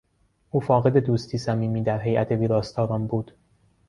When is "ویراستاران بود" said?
2.31-3.31